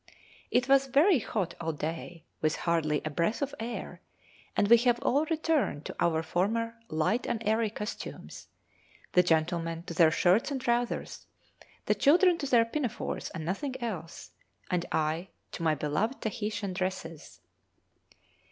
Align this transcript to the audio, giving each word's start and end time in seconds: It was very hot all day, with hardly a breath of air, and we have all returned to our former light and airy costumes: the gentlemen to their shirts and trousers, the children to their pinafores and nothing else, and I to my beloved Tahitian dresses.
It 0.49 0.67
was 0.67 0.87
very 0.87 1.19
hot 1.19 1.53
all 1.61 1.73
day, 1.73 2.23
with 2.41 2.55
hardly 2.65 3.03
a 3.05 3.11
breath 3.11 3.43
of 3.43 3.53
air, 3.59 4.01
and 4.57 4.67
we 4.67 4.77
have 4.77 4.97
all 5.03 5.25
returned 5.25 5.85
to 5.85 5.95
our 5.99 6.23
former 6.23 6.73
light 6.89 7.27
and 7.27 7.39
airy 7.45 7.69
costumes: 7.69 8.47
the 9.11 9.21
gentlemen 9.21 9.83
to 9.83 9.93
their 9.93 10.09
shirts 10.09 10.49
and 10.49 10.59
trousers, 10.59 11.27
the 11.85 11.93
children 11.93 12.39
to 12.39 12.47
their 12.47 12.65
pinafores 12.65 13.29
and 13.35 13.45
nothing 13.45 13.79
else, 13.79 14.31
and 14.71 14.87
I 14.91 15.27
to 15.51 15.61
my 15.61 15.75
beloved 15.75 16.19
Tahitian 16.21 16.73
dresses. 16.73 17.39